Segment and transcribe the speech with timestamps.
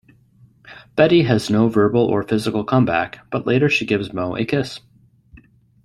[0.95, 4.79] Betty has no verbal or physical comeback, but later she gives Moe a kiss.